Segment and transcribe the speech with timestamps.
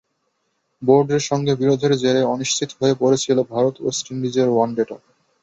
[0.81, 4.97] বোর্ডের সঙ্গে বিরোধের জেরে অনিশ্চিত হয়ে পড়েছিল ভারত-ওয়েস্ট ইন্ডিজের প্রথম ওয়ানডেটা।